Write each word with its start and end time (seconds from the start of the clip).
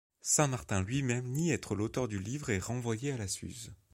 Saint-Martin 0.21 0.81
lui-même 0.81 1.27
nié 1.27 1.53
être 1.53 1.75
l'auteur 1.75 2.07
du 2.07 2.17
livre 2.17 2.49
et 2.49 2.57
renvoyé 2.57 3.11
à 3.11 3.17
la 3.19 3.27
Suze. 3.27 3.71